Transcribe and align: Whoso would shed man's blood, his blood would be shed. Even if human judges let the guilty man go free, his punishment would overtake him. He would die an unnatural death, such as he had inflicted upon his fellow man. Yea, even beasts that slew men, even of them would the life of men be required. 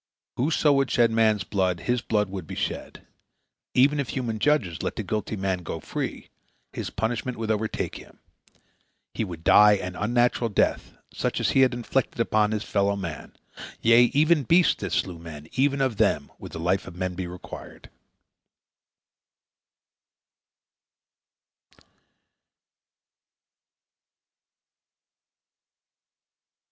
Whoso 0.35 0.73
would 0.73 0.89
shed 0.89 1.11
man's 1.11 1.43
blood, 1.43 1.81
his 1.81 2.01
blood 2.01 2.27
would 2.27 2.47
be 2.47 2.55
shed. 2.55 3.05
Even 3.75 3.99
if 3.99 4.09
human 4.09 4.39
judges 4.39 4.81
let 4.81 4.95
the 4.95 5.03
guilty 5.03 5.35
man 5.35 5.59
go 5.61 5.79
free, 5.79 6.31
his 6.73 6.89
punishment 6.89 7.37
would 7.37 7.51
overtake 7.51 7.97
him. 7.97 8.17
He 9.13 9.23
would 9.23 9.43
die 9.43 9.73
an 9.73 9.95
unnatural 9.95 10.49
death, 10.49 10.97
such 11.13 11.39
as 11.39 11.51
he 11.51 11.59
had 11.59 11.75
inflicted 11.75 12.19
upon 12.19 12.49
his 12.49 12.63
fellow 12.63 12.95
man. 12.95 13.33
Yea, 13.79 14.05
even 14.05 14.41
beasts 14.41 14.73
that 14.81 14.91
slew 14.91 15.19
men, 15.19 15.47
even 15.51 15.81
of 15.81 15.97
them 15.97 16.31
would 16.39 16.53
the 16.53 16.59
life 16.59 16.87
of 16.87 16.95
men 16.95 17.13
be 17.13 17.27
required. 17.27 17.91